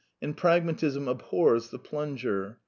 And 0.19 0.35
Pragmatism 0.35 1.07
abhors 1.07 1.69
the 1.69 1.77
plunger. 1.77 2.57